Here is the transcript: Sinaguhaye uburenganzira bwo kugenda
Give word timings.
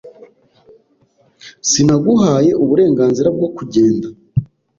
Sinaguhaye 1.69 2.51
uburenganzira 2.63 3.29
bwo 3.35 3.47
kugenda 3.55 4.07